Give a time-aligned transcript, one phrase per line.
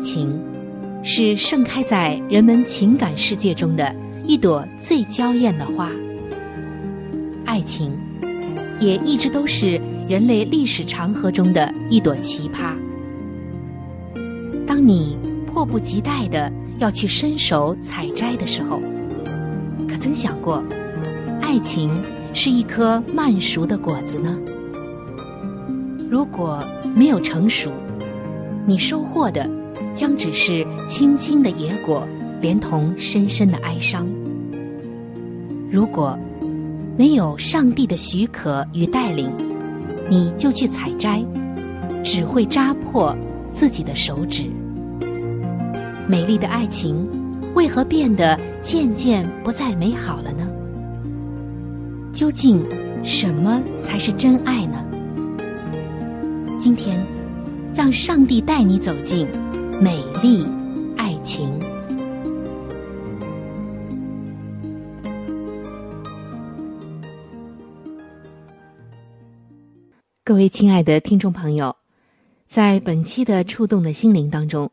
[0.00, 0.40] 情。
[1.02, 5.90] 是盛开在人们情感世界中的一朵最娇艳的花。
[7.46, 7.90] 爱情，
[8.78, 12.74] 也一直都是人类历史长河中的一朵奇葩。
[14.66, 18.78] 当你迫不及待的要去伸手采摘的时候，
[19.88, 20.62] 可曾想过，
[21.40, 21.90] 爱情
[22.34, 24.38] 是一颗慢熟的果子呢？
[26.10, 26.62] 如果
[26.94, 27.70] 没有成熟，
[28.66, 29.48] 你收获的。
[29.94, 32.06] 将只是青青的野果，
[32.40, 34.08] 连同深深的哀伤。
[35.70, 36.18] 如果
[36.96, 39.30] 没有上帝的许可与带领，
[40.08, 41.24] 你就去采摘，
[42.04, 43.16] 只会扎破
[43.52, 44.44] 自己的手指。
[46.06, 47.08] 美丽的爱情，
[47.54, 50.48] 为何变得渐渐不再美好了呢？
[52.12, 52.62] 究竟
[53.04, 54.84] 什么才是真爱呢？
[56.58, 57.00] 今天，
[57.74, 59.26] 让上帝带你走进。
[59.82, 60.44] 美丽
[60.98, 61.58] 爱情，
[70.22, 71.74] 各位亲爱的听众朋友，
[72.46, 74.70] 在本期的触动的心灵当中，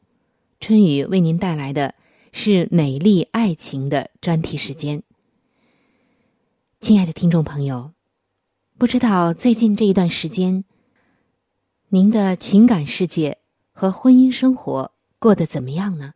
[0.60, 1.96] 春雨为您带来的
[2.34, 5.02] 是美丽爱情的专题时间。
[6.82, 7.94] 亲爱的听众朋友，
[8.78, 10.66] 不知道最近这一段时间，
[11.88, 13.38] 您的情感世界
[13.72, 14.92] 和婚姻生活。
[15.20, 16.14] 过得怎么样呢？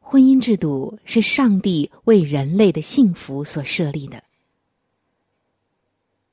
[0.00, 4.24] 婚姻制度是上帝为人类的幸福所设立的。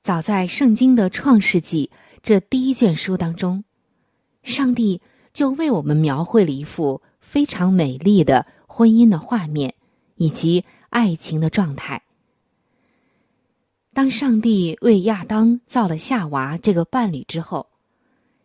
[0.02, 1.92] 早在圣经的创世纪
[2.24, 3.64] 这第一卷书当中，
[4.44, 5.02] 上帝
[5.34, 9.76] 就为我们描绘了一幅非常美丽的婚姻的画面
[10.16, 12.02] 以及爱情的状态。
[13.94, 17.68] 当上帝为亚当造了夏娃这个伴侣之后，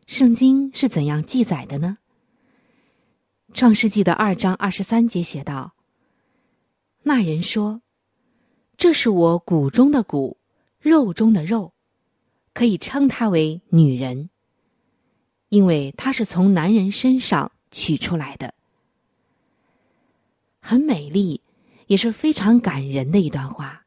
[0.06, 1.98] 圣经是怎样记载的呢？
[3.52, 5.74] 创世纪的二章二十三节写道
[7.02, 7.82] ：“那人说，
[8.78, 10.38] 这是我骨中的骨，
[10.78, 11.74] 肉中的肉，
[12.54, 14.30] 可以称她为女人，
[15.48, 18.54] 因为她是从男人身上取出来的。
[20.60, 21.42] 很美丽，
[21.88, 23.84] 也是非常感人的一段话。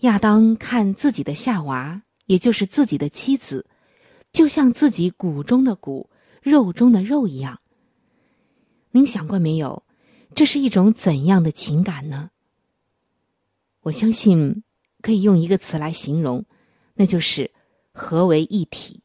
[0.00, 3.66] 亚当看自己的夏娃，也就是自己的妻子，
[4.30, 6.10] 就像自己骨中的骨，
[6.42, 7.58] 肉中的肉一样。”
[8.96, 9.84] 您想过没有，
[10.34, 12.30] 这是一种怎样的情感呢？
[13.82, 14.62] 我相信
[15.02, 16.46] 可以用一个词来形容，
[16.94, 17.50] 那就是
[17.92, 19.02] 合为一体。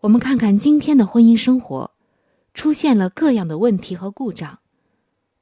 [0.00, 1.90] 我们看看今天的婚姻生活，
[2.54, 4.60] 出现了各样的问题和故障，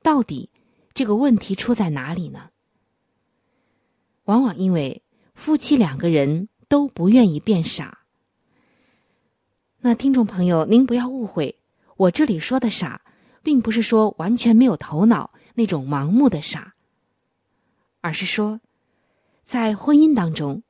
[0.03, 0.51] 到底
[0.93, 2.51] 这个问题出在哪里呢？
[4.25, 5.05] 往往因为
[5.37, 8.01] 夫妻两个人都不愿意变傻。
[9.79, 11.61] 那听众朋友，您不要误会。
[12.03, 13.01] 我这里说的傻，
[13.45, 16.75] 并不是说完全没有头脑那种盲目的傻，
[18.01, 18.61] 而是说，
[19.45, 20.65] 在婚姻当中，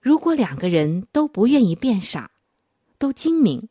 [0.00, 2.30] 如果两个人都不愿意变傻，
[2.96, 3.68] 都精明，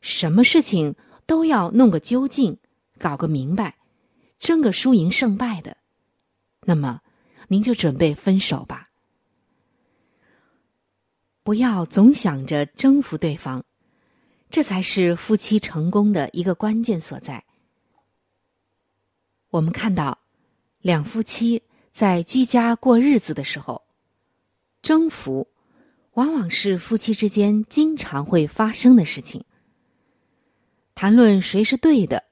[0.00, 0.94] 什么事情
[1.26, 2.56] 都要弄个究竟，
[2.98, 3.76] 搞个明白，
[4.38, 5.76] 争个输赢胜败的，
[6.62, 7.02] 那么
[7.48, 8.88] 您就准备分手吧，
[11.42, 13.62] 不要总想着征服对方。
[14.52, 17.42] 这才是夫妻成功的一个关键所在。
[19.48, 20.18] 我们看到，
[20.82, 21.62] 两夫妻
[21.94, 23.82] 在居家过日子的时候，
[24.82, 25.48] 征服
[26.12, 29.42] 往往是夫妻之间经常会发生的事情。
[30.94, 32.24] 谈论谁是对的，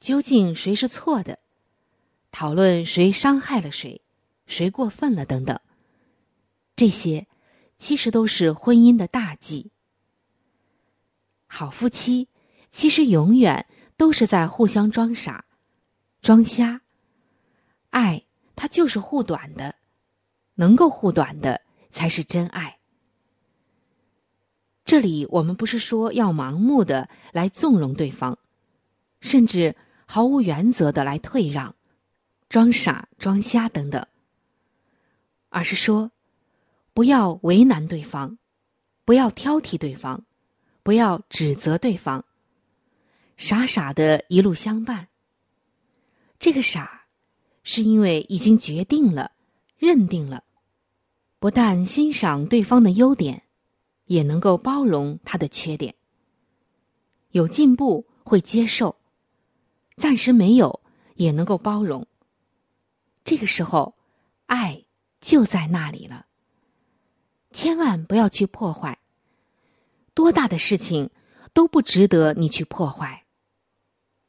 [0.00, 1.38] 究竟谁是错的，
[2.32, 4.00] 讨论谁伤害了谁，
[4.48, 5.60] 谁过分了等等，
[6.74, 7.28] 这些
[7.78, 9.70] 其实都是婚姻的大忌。
[11.46, 12.28] 好夫妻
[12.70, 13.66] 其实永远
[13.96, 15.44] 都是在互相装傻、
[16.20, 16.82] 装瞎。
[17.90, 19.76] 爱它就是护短的，
[20.54, 22.78] 能够护短的才是真爱。
[24.84, 28.38] 这里我们不是说要盲目的来纵容对方，
[29.20, 29.76] 甚至
[30.06, 31.74] 毫无原则的来退让、
[32.48, 34.06] 装傻、装瞎等等，
[35.48, 36.10] 而是说。
[36.92, 38.38] 不要为难对方，
[39.04, 40.24] 不要挑剔对方，
[40.86, 42.24] 不要指责对方，
[43.36, 45.08] 傻傻的一路相伴。
[46.38, 47.06] 这个傻，
[47.64, 49.32] 是因为已经决定了、
[49.78, 50.44] 认定了，
[51.40, 53.42] 不但欣赏对方的优点，
[54.04, 55.92] 也能够包容他的缺点。
[57.32, 58.94] 有进步会接受，
[59.96, 60.80] 暂时没有
[61.16, 62.06] 也能够包容。
[63.24, 63.96] 这个时候，
[64.46, 64.84] 爱
[65.20, 66.26] 就在那里了。
[67.50, 68.96] 千万不要去破坏。
[70.16, 71.10] 多大的事情
[71.52, 73.26] 都不值得你去破坏，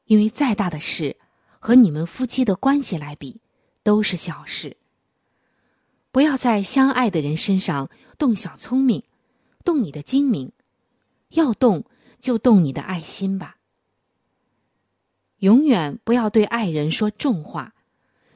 [0.03, 1.15] 因为再大的事
[1.59, 3.39] 和你们夫妻的关系来比，
[3.83, 4.75] 都是小事。
[6.11, 9.01] 不要在相爱的人身上动小聪明，
[9.63, 10.51] 动你的精明，
[11.29, 11.85] 要动
[12.19, 13.55] 就动你的爱心吧。
[15.37, 17.75] 永远不要对爱人说重话，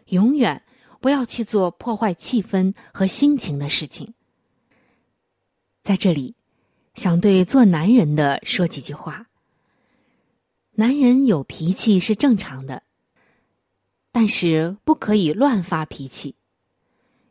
[0.05, 0.63] 永远
[1.01, 4.13] 不要去做破坏气氛和心情的事情。
[5.83, 6.35] 在这里，
[6.95, 9.27] 想对做男人的说几句话。
[10.73, 12.83] 男人有脾气是正常的，
[14.11, 16.35] 但是不可以乱发脾气，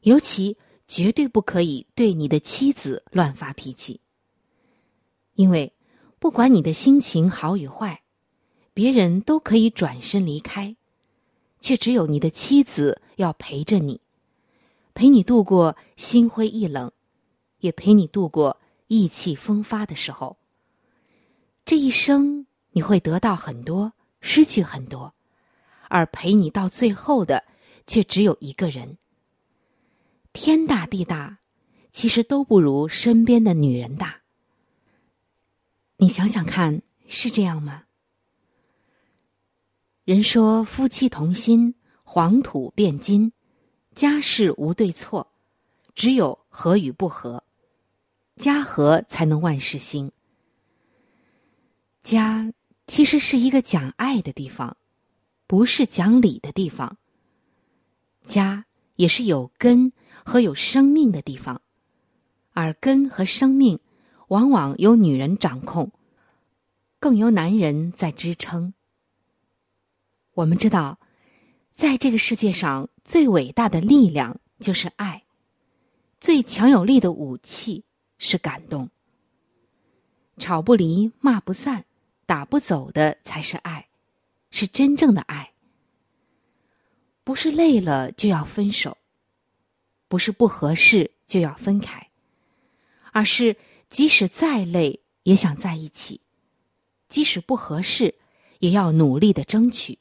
[0.03, 4.01] 尤其绝对不可以对你的妻子乱发脾气。
[5.35, 5.73] 因为
[6.19, 8.03] 不管你的心情好与坏，
[8.75, 10.77] 别人都可以转身离开，
[11.61, 14.01] 却只有你的妻子要陪着你，
[14.95, 16.91] 陪你度过心灰意冷。
[17.61, 18.60] 也陪你度过
[18.91, 20.37] 意气风发的时候。
[21.65, 25.15] 这一生你会得到很多，失去很多，
[25.89, 27.45] 而陪你到最后的
[27.87, 28.99] 却只有一个人。
[30.33, 31.39] 天大地大，
[31.93, 34.23] 其实都不如身边的女人大。
[35.99, 37.85] 你想想看，是这样吗？
[40.05, 43.33] 人说夫妻同心，黄土变金，
[43.95, 45.31] 家事无对错，
[45.95, 47.45] 只有合与不合。
[48.41, 50.11] 家和才能万事兴。
[52.03, 52.51] 家
[52.87, 54.79] 其实是一个讲爱的地方，
[55.47, 56.97] 不是讲理的地方。
[58.27, 58.65] 家
[58.97, 59.93] 也是有根
[60.25, 61.61] 和有生命的地方，
[62.55, 63.79] 而根和生命
[64.29, 65.93] 往往由女人掌控，
[66.99, 68.73] 更由男人在支撑。
[70.33, 70.99] 我们知道，
[71.77, 75.25] 在这个世界上最伟大的力量就是爱，
[76.21, 77.85] 最强有力的武器。
[78.21, 78.89] 是感动，
[80.37, 81.85] 吵不离，骂不散，
[82.27, 83.89] 打不走的才是爱，
[84.51, 85.53] 是真正的爱。
[87.25, 88.99] 不是累了就要分手，
[90.07, 92.11] 不是不合适就要分开，
[93.13, 93.57] 而是
[93.89, 96.21] 即使再累也想在一起，
[97.09, 98.15] 即使不合适
[98.59, 99.99] 也要努力的争取。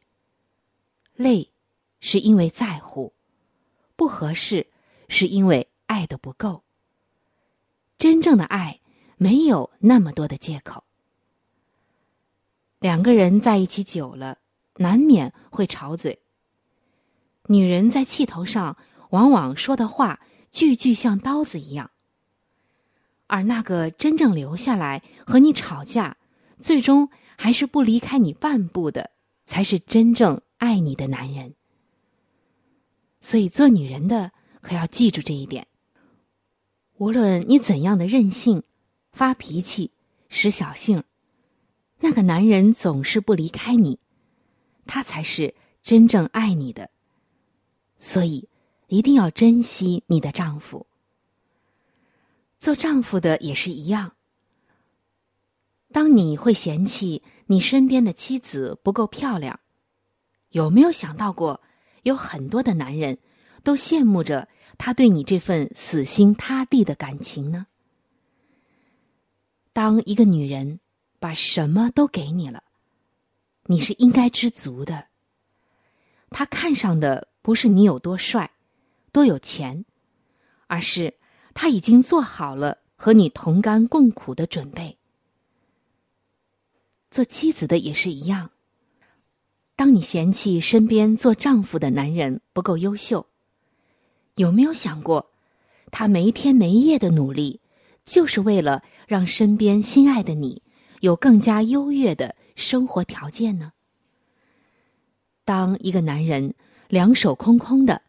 [1.16, 1.50] 累
[2.01, 3.13] 是因为在乎，
[3.95, 4.68] 不合适
[5.07, 6.64] 是因为爱的不够。
[7.99, 8.79] 真正的爱
[9.18, 10.85] 没有那么多的借口。
[12.79, 14.37] 两个人在一起久了，
[14.77, 16.19] 难免会吵嘴。
[17.47, 18.77] 女人在气头上，
[19.09, 21.91] 往往说的话句句像刀子一样。
[23.27, 26.15] 而那个真正留下来和你吵架，
[26.61, 29.11] 最终还是不离开你半步的，
[29.45, 31.53] 才是真正爱你的男人。
[33.19, 35.68] 所以，做女人的可要记住这一点。
[36.99, 38.61] 无论你怎样的任性、
[39.13, 39.91] 发脾气、
[40.27, 41.06] 使小性，
[42.01, 43.99] 那个男人总是不离开你，
[44.85, 46.89] 他才是真正爱你的。
[47.99, 48.49] 所以，
[48.87, 50.87] 一定要珍惜你的丈夫。
[52.59, 54.11] 做丈夫的也是一样。
[55.94, 59.61] 当你会嫌弃你身边的妻子不够漂亮，
[60.49, 61.61] 有没有想到过，
[62.03, 63.19] 有很多的男人
[63.63, 64.49] 都羡慕着？
[64.80, 67.68] 他对你这份死心塌地的感情呢？
[69.74, 70.80] 当一个女人
[71.19, 72.64] 把什么都给你了，
[73.66, 75.07] 你是应该知足的。
[76.30, 78.52] 他看上的不是你有多帅、
[79.12, 79.83] 多有钱，
[80.68, 81.14] 而是
[81.54, 84.98] 他已经做好了和你同甘共苦的准备。
[87.12, 88.52] 做妻子的也是一样。
[89.76, 93.29] 当你嫌弃身边做丈夫的男人不够优秀。
[94.40, 95.31] 有没有想过，
[95.92, 97.60] 他没天没夜的努力，
[98.06, 100.64] 就是为了让身边心爱的你
[101.02, 103.74] 有更加优越的生活条件呢？
[105.44, 106.54] 当一个男人
[106.88, 108.02] 两手空空的，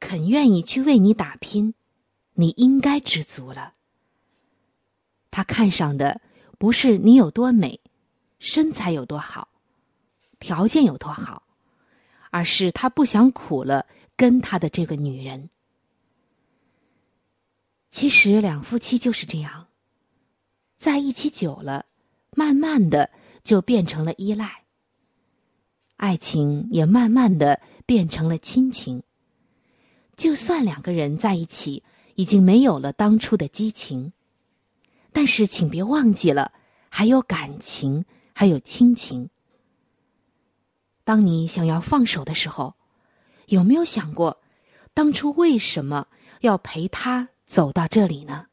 [0.00, 1.74] 肯愿意去为你打拼，
[2.32, 3.74] 你应该知足了。
[5.30, 6.22] 他看上的
[6.56, 7.78] 不是你有多美，
[8.38, 9.48] 身材有多好，
[10.40, 11.42] 条件有多好，
[12.30, 13.84] 而是他不想苦了
[14.16, 15.50] 跟他的这个女人。
[17.96, 19.68] 其实两夫妻就是这样，
[20.78, 21.86] 在一起久了，
[22.32, 23.08] 慢慢的
[23.42, 24.64] 就变成了依赖。
[25.96, 29.02] 爱情也慢慢的变成了亲情。
[30.14, 31.82] 就算两个人在一起，
[32.16, 34.12] 已经没有了当初的激情，
[35.10, 36.52] 但是请别忘记了，
[36.90, 39.30] 还有感情，还有亲情。
[41.02, 42.74] 当你想要放手的时候，
[43.46, 44.42] 有没有想过，
[44.92, 46.06] 当初为什么
[46.42, 47.30] 要陪他？
[47.46, 48.46] 走到这里呢，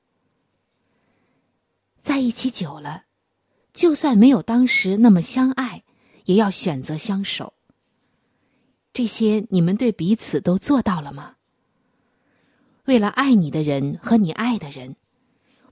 [2.02, 3.06] 在一起久了，
[3.74, 5.84] 就算没有当时那么相爱，
[6.26, 7.54] 也要选择相守。
[8.94, 11.36] 这些你们对彼此都做到了吗？
[12.86, 14.96] 为了爱你的人和你爱的人，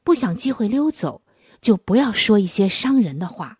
[0.03, 1.21] 不想机会溜走，
[1.61, 3.59] 就不要说一些伤人的话，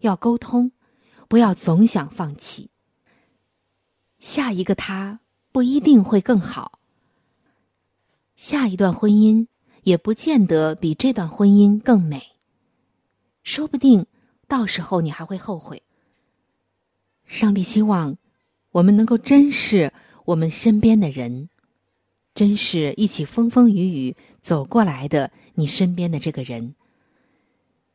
[0.00, 0.72] 要沟通，
[1.28, 2.70] 不要总想放弃。
[4.18, 6.75] 下一个他不一定会更好。
[8.36, 9.46] 下一段婚姻
[9.82, 12.22] 也不见得比这段婚姻更美。
[13.42, 14.06] 说不定
[14.46, 15.82] 到时候你还会后悔。
[17.24, 18.16] 上帝希望
[18.70, 19.92] 我们能够珍视
[20.24, 21.48] 我们身边的人，
[22.34, 26.74] 珍视一起风风雨雨走过来的你身边的这个人。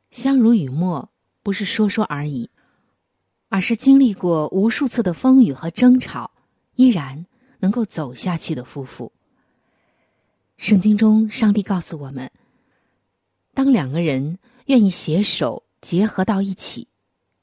[0.10, 1.10] 相濡以沫
[1.44, 2.50] 不是说说而已，
[3.48, 6.32] 而是经历过无数次的风雨和争吵，
[6.76, 7.26] 依然
[7.60, 9.12] 能够走下去的夫妇。
[10.62, 12.30] 圣经中，上帝告诉我们：
[13.56, 14.38] 当两个人
[14.68, 16.88] 愿意携手结合到一起，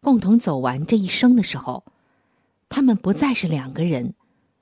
[0.00, 1.84] 共同走完这一生的时候，
[2.68, 4.14] 他们不再是两个人，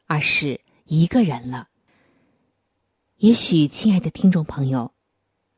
[0.07, 1.69] 而是一个人了。
[3.19, 4.91] 也许，亲爱的听众朋友，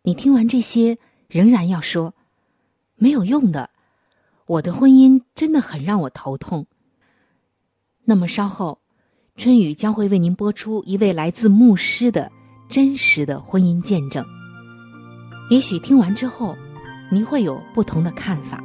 [0.03, 2.13] 你听完这些，仍然要说
[2.97, 3.71] 没有用的，
[4.47, 6.67] 我的婚姻真的很让我头痛。
[8.03, 8.81] 那么，稍后，
[9.37, 12.33] 春雨将会为您播出一位来自牧师的。
[12.69, 14.25] 真实的婚姻见证，
[15.51, 16.57] 也许听完之后，
[17.11, 18.63] 您会有不同的看法。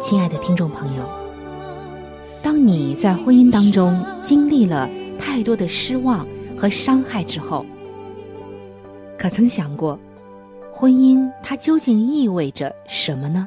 [0.00, 1.08] 亲爱的听众朋友，
[2.42, 4.88] 当你在婚姻当中经历了
[5.20, 6.26] 太多的失望
[6.58, 7.64] 和伤害之后，
[9.20, 10.00] 可曾想过，
[10.72, 13.46] 婚姻它究竟意味着什么呢？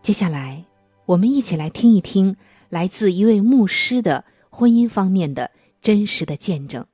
[0.00, 0.64] 接下来，
[1.04, 2.34] 我们一起来听一听
[2.70, 5.50] 来自一位牧师的婚姻方面的
[5.82, 6.86] 真实的见证。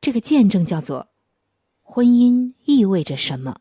[0.00, 1.08] 这个见证叫做
[1.82, 3.60] “婚姻意味着什么”。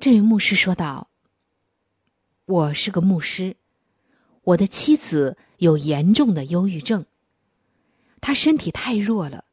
[0.00, 1.10] 这位牧师说道
[2.46, 3.56] ：“我是个牧师，
[4.42, 7.06] 我的妻子有严重的忧郁症，
[8.20, 9.44] 她身体太弱了，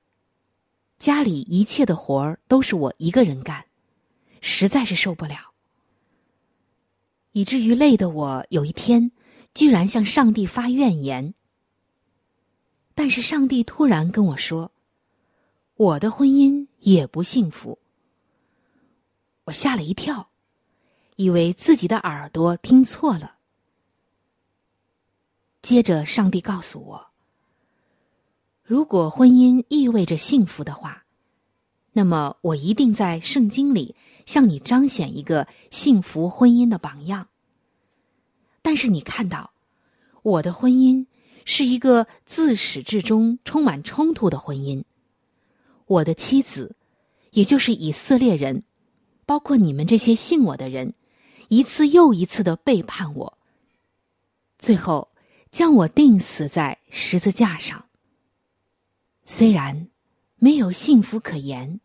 [0.98, 3.66] 家里一切的活儿都是我一个人干，
[4.42, 5.54] 实在是受不了。”
[7.34, 9.12] 以至于累的我，有一天
[9.54, 11.34] 居然向上帝发怨言。
[12.96, 14.72] 但是上帝突然跟我说
[15.78, 17.78] ：“我的婚姻也不幸福。”
[19.46, 20.30] 我吓了一跳，
[21.16, 23.36] 以为自己的耳朵听错了。
[25.62, 27.07] 接着，上帝告诉我
[28.68, 31.06] ：“如果婚姻意味着幸福的话，
[31.94, 33.96] 那么我一定在圣经里。”
[34.28, 37.30] 向你彰显一个幸福婚姻的榜样。
[38.62, 39.54] 但是你看到，
[40.22, 41.06] 我的婚姻
[41.46, 44.84] 是一个自始至终充满冲突的婚姻。
[45.86, 46.76] 我的妻子，
[47.32, 48.64] 也就是以色列人，
[49.26, 50.94] 包括你们这些信我的人，
[51.48, 53.38] 一次又一次的背叛我，
[54.60, 55.08] 最后
[55.52, 57.87] 将我钉死在十字架上。
[59.30, 59.90] 虽然
[60.38, 61.80] 没有幸福可言。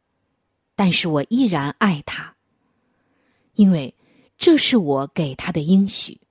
[0.75, 2.35] 但是我依然爱他，
[3.55, 3.95] 因为
[4.39, 6.23] 这是我给他的应许。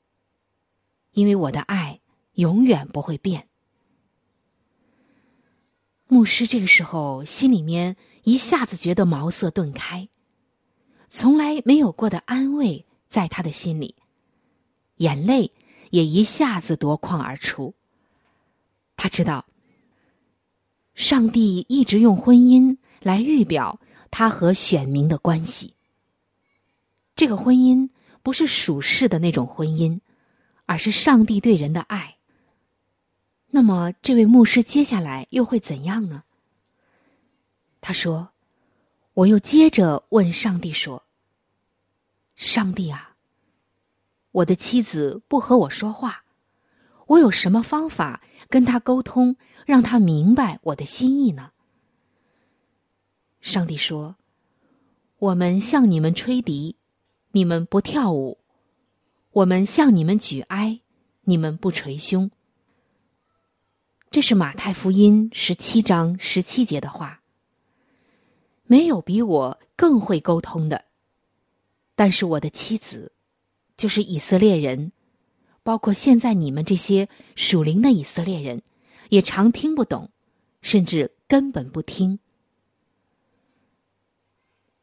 [1.12, 2.02] 因为我的爱
[2.34, 3.48] 永远不会变。
[6.08, 10.10] 牧师这个时候心里面一下子觉得茅塞顿开，
[11.08, 13.96] 从来没有过的安慰在他的心里，
[14.96, 15.54] 眼泪
[15.92, 17.76] 也一下子夺眶而出。
[18.98, 19.46] 他知道，
[20.96, 23.80] 上帝一直用婚姻来预表。
[24.14, 25.74] 他和选民的关系，
[27.16, 27.90] 这个婚姻
[28.22, 30.02] 不是属世的那种婚姻，
[30.66, 32.18] 而是上帝对人的爱。
[33.52, 36.24] 那么，这位牧师接下来又会怎样呢？
[37.80, 38.34] 他说
[39.16, 41.06] ：“我又接着问上帝说
[42.36, 43.16] ：‘上帝啊，
[44.32, 46.26] 我的妻子不和我说话，
[47.08, 51.52] 我有什么方法跟他沟通，让他明白我的心意呢？’”
[53.42, 54.16] 上帝说
[55.18, 56.76] ：“我们向你们吹笛，
[57.32, 58.38] 你们不跳舞；
[59.32, 60.82] 我们向你们举哀，
[61.22, 62.30] 你们不捶胸。”
[64.12, 67.22] 这是马太福音十七章十七节的话。
[68.66, 70.86] 没有比我更会沟通的，
[71.96, 73.12] 但是我的妻子，
[73.76, 74.92] 就是以色列人，
[75.64, 78.62] 包括现在你们这些属灵的以色列人，
[79.12, 80.10] 也常听不懂，
[80.62, 82.18] 甚至根本不听。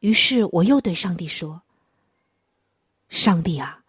[0.01, 1.63] 于是我又对上帝说
[3.09, 3.83] ：“上帝啊，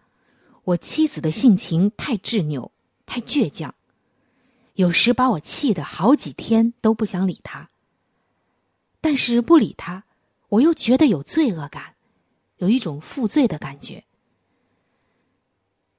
[0.65, 2.73] 我妻子的性情太执拗，
[3.05, 3.75] 太倔强，
[4.77, 7.69] 有时把我气得好几天都不想理他。
[9.03, 10.05] 但是不理他，
[10.49, 11.97] 我又觉得有罪恶感，
[12.57, 14.05] 有一种负罪的感觉。”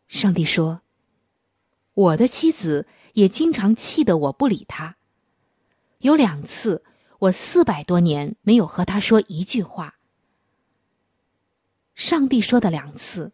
[0.10, 0.82] 上帝说
[1.93, 4.95] ：“我的妻子也经常气得我不理他，
[6.00, 6.84] 有两次，
[7.19, 9.95] 我四百多年没有和他说一句话。”
[11.95, 13.32] 上帝说的两次，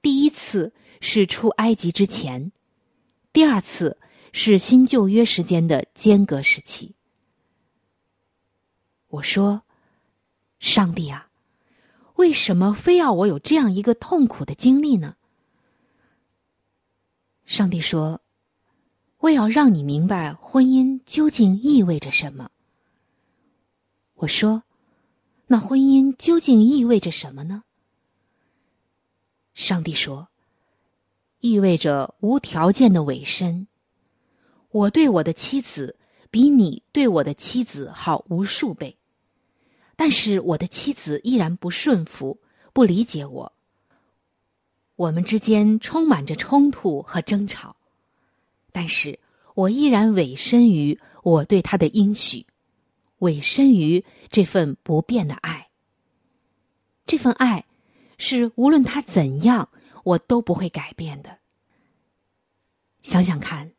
[0.00, 2.52] 第一次是出埃及之前，
[3.32, 3.98] 第二次
[4.32, 6.94] 是新旧约时间的间隔时期。
[9.08, 9.62] 我说
[10.60, 11.28] ：“上帝啊，
[12.14, 15.16] 为什么非要我有这样一个痛苦的经历呢？”
[17.44, 18.22] 上帝说
[19.20, 22.50] ：“我要让你明白婚姻究竟意味着什么。”
[24.16, 24.64] 我说。
[25.52, 27.64] 那婚姻究竟意味着什么呢？
[29.52, 30.28] 上帝说
[31.42, 33.66] ：“意味着无条件的委身。
[34.70, 35.98] 我对我的妻子
[36.30, 38.96] 比你对我的妻子好无数倍，
[39.96, 42.38] 但是我的妻子依然不顺服、
[42.72, 43.52] 不理解我。
[44.94, 47.74] 我们之间充满着冲突和争吵，
[48.72, 49.18] 但是
[49.54, 52.46] 我依然委身于我对他的应许。”
[53.20, 55.68] 委身于这份不变的爱。
[57.04, 57.66] 这份爱，
[58.16, 59.68] 是无论他怎样，
[60.04, 61.36] 我都不会改变的。
[63.02, 63.72] 想想看，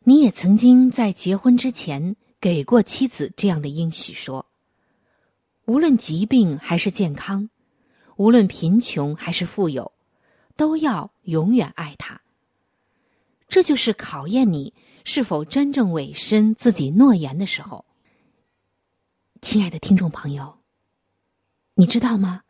[0.00, 4.44] 你也曾经在结婚之前给过妻子这样的应许：说，
[5.66, 7.48] 无论疾病还是健康，
[8.16, 9.92] 无论贫穷还是富有，
[10.56, 12.20] 都要永远爱他。
[13.48, 17.86] 这就是考验你是否真正委身自己诺言的时候。
[19.40, 20.58] 亲爱的听众朋友，
[21.74, 22.42] 你知道吗？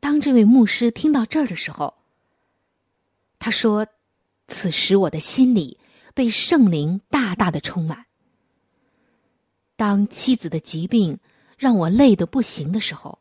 [0.00, 1.94] 当这位牧师听到这儿的时候，
[3.38, 3.86] 他说
[4.48, 5.78] ：“此时我的心里
[6.14, 8.06] 被圣灵大大的充满。
[9.76, 11.18] 当妻子的疾病
[11.56, 13.20] 让我累得不行的时候，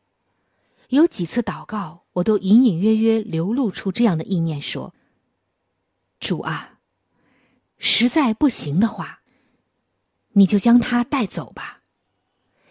[0.89, 4.93] 有几次祷告，我都隐隐约约流露出这样的意念：说，
[6.20, 6.77] 主啊，
[7.78, 9.22] 实在不行的话，
[10.34, 11.82] 你就将他带走吧，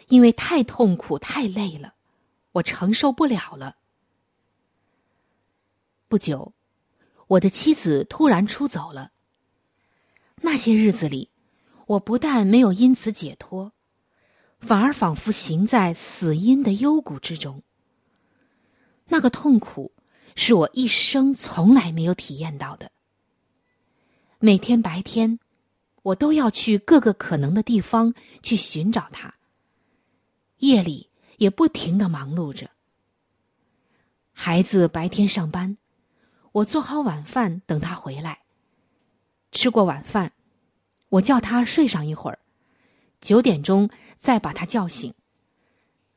[0.09, 1.95] 因为太痛苦、太累了，
[2.53, 3.77] 我承受不了了。”
[6.09, 6.53] 不久，
[7.27, 9.13] 我的妻子突然出走了。
[10.43, 11.31] 那些日子里，
[11.87, 13.73] 我不但没有因此解脱，
[14.61, 17.63] 反而仿佛行在死因的幽谷之中。
[19.07, 19.93] 那个痛苦
[20.35, 22.93] 是我一生从来没有体验到的。
[24.47, 25.41] 每天白天，
[26.05, 29.29] 我都要去各个可能的地方去寻找他；
[30.59, 32.71] 夜里也不停的忙碌着。
[34.33, 35.77] 孩子白天上班。
[36.53, 38.43] 我做好晚饭，等他回来。
[39.51, 40.31] 吃过晚饭，
[41.09, 42.39] 我叫他睡上一会儿，
[43.21, 45.13] 九点钟再把他叫醒。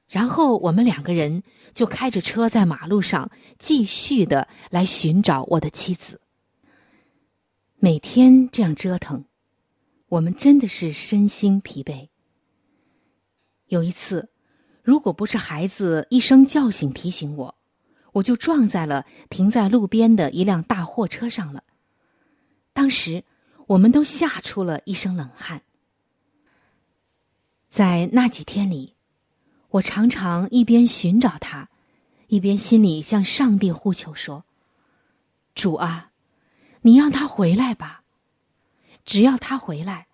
[0.07, 1.41] 然后我们两个人
[1.73, 6.21] 就开着车在马路上继续的来寻找我的妻子。
[7.81, 9.23] 每天这样折腾，
[10.09, 12.09] 我们真的是身心疲惫。
[13.67, 14.29] 有一次，
[14.83, 17.55] 如果不是孩子一声叫醒提醒我。
[18.11, 21.63] 我就撞在了停在路边的一辆大货车上了。
[22.73, 23.23] 当时
[23.67, 25.61] 我们都吓出了一身冷汗。
[27.69, 28.95] 在那几天里，
[29.69, 31.69] 我常常一边寻找他，
[32.27, 34.43] 一边心里向上帝呼求说
[35.53, 36.08] ：“主啊，
[36.89, 38.03] 你让他回来吧！
[39.05, 40.07] 只要他回来，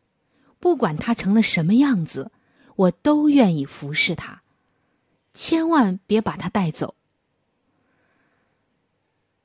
[0.59, 2.33] 不管他成了什么样子，
[2.75, 4.41] 我都愿意服侍他。
[5.33, 6.95] 千万别把他带走。”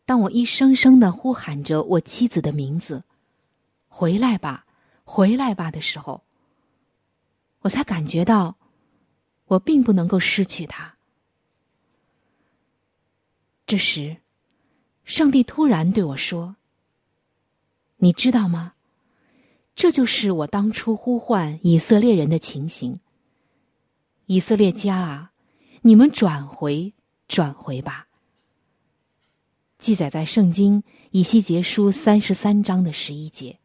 [0.05, 3.05] 当我一声声的呼喊着我妻子的名字
[3.87, 4.67] ，“回来吧，
[5.05, 6.25] 回来吧”的时候，
[7.61, 8.57] 我才感觉到，
[9.47, 10.97] 我并不能够失去他。
[13.67, 14.17] 这时，
[15.05, 16.57] 上帝突然对我说
[18.01, 18.75] ：“你知道吗？
[19.75, 23.01] 这就是我当初呼唤以色列人的情形。
[24.27, 25.33] 以色列家啊，
[25.83, 26.93] 你们转回，
[27.29, 28.09] 转回吧。”
[29.79, 33.59] 记载在圣经以西结书三十三章的十一节，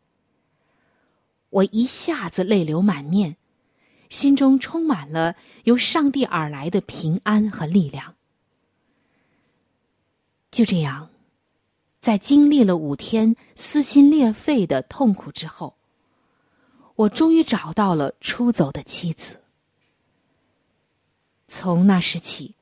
[1.49, 3.35] 我一下子泪流满面，
[4.09, 8.15] 心中充满了由上帝而来的平安和力量。
[10.51, 11.09] 就这样，
[12.05, 15.75] 在经历了五天撕心裂肺的痛苦之后，
[16.93, 19.41] 我终于找到了出走的妻子。
[21.47, 22.53] 从那时起。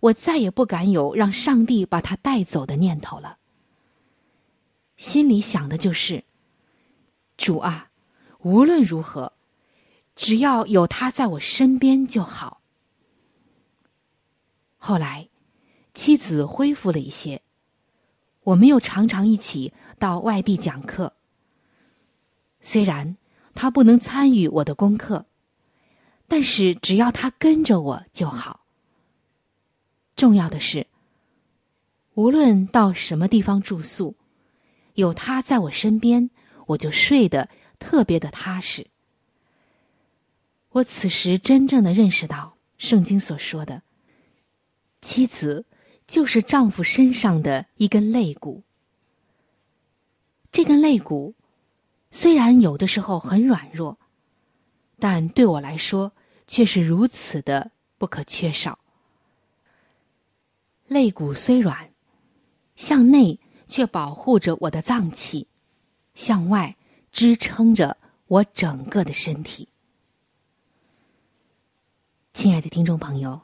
[0.00, 3.38] 我再也不敢有让上帝把他带走的念头了。
[4.98, 6.22] 心里想的就是：
[7.38, 7.88] 主啊，
[8.40, 9.32] 无论如何，
[10.14, 12.60] 只要有他在我身边就好。
[14.76, 15.30] 后来，
[15.94, 17.40] 妻子恢复了一些，
[18.44, 21.12] 我们又常常一起到外地讲课。
[22.60, 23.16] 虽然
[23.54, 25.26] 他不能参与我的功课，
[26.28, 28.60] 但是只要他跟着我就好。
[30.16, 30.86] 重要的是，
[32.14, 34.14] 无论到什么地方住宿，
[34.94, 36.30] 有他在我身边，
[36.66, 38.86] 我就睡得特别的踏实。
[40.70, 43.82] 我此时真正的认识到，圣经所说的，
[45.02, 45.64] 妻子
[46.06, 48.62] 就是丈夫身上的一根肋骨。
[50.52, 51.34] 这根肋骨
[52.10, 53.98] 虽然有的时候很软弱，
[54.98, 56.12] 但对我来说
[56.46, 58.78] 却是如此的不可缺少。
[60.86, 61.90] 肋骨虽软，
[62.76, 65.48] 向内却保护着我的脏器，
[66.14, 66.76] 向外
[67.10, 69.68] 支撑着我整个的身体。
[72.32, 73.40] 亲爱的听众朋友，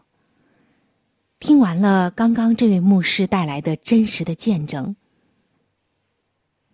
[1.40, 4.94] 听完了刚刚这位牧师带来的真实的见证，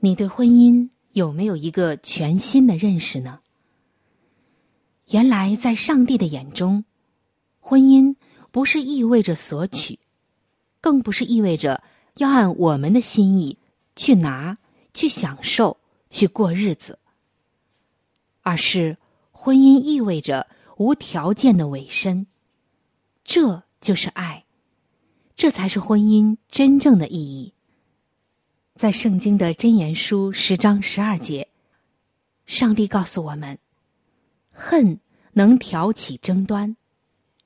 [0.01, 3.39] 你对婚姻有没有一个全新的认识呢？
[5.07, 6.85] 原来，在上帝的眼中，
[7.61, 8.17] 婚姻
[8.51, 10.01] 不是意味着索取。
[10.81, 11.83] 更不是意味着
[12.17, 13.59] 要按我们的心意
[13.95, 14.57] 去拿、
[14.93, 15.79] 去享受、
[16.11, 16.99] 去过日子，
[18.43, 18.97] 而是
[19.31, 22.27] 婚姻意味着无条件的委身，
[23.25, 24.45] 这就是爱，
[25.37, 27.53] 这才是婚姻真正的意义。
[28.75, 31.49] 在圣经的箴言书十章十二节，
[32.47, 33.59] 上帝告诉我们：
[34.51, 34.99] 恨
[35.33, 36.75] 能挑起争端，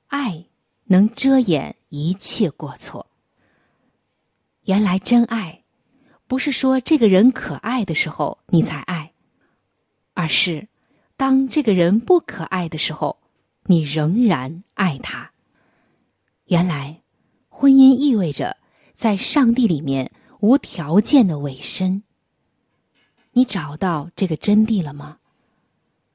[0.07, 0.45] 爱
[0.85, 3.07] 能遮掩一切过错。
[4.63, 5.63] 原来真爱，
[6.27, 9.11] 不是说这个人可爱的时候你才爱，
[10.13, 10.69] 而是
[11.17, 13.19] 当这个人不可爱的时候，
[13.63, 15.31] 你仍然爱他。
[16.45, 17.00] 原来，
[17.53, 18.57] 婚姻意味着
[18.95, 22.01] 在上帝里面无条件的委身。
[23.33, 25.17] 你找到这个真谛了吗？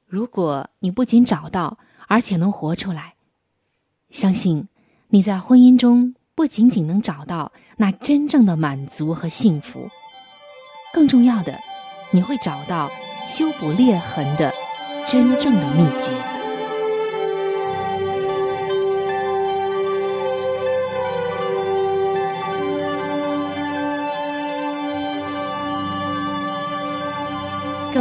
[0.05, 3.13] 如果你不仅找到，而且能活出来，
[4.09, 4.67] 相信
[5.09, 9.89] 你在婚姻中不仅仅能找到那真正的满足和幸福，
[10.93, 11.57] 更重要的，
[12.11, 12.89] 你会找到
[13.27, 14.51] 修补裂痕的
[15.05, 16.36] 真正的秘诀。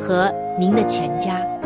[0.00, 1.59] 和您的全家。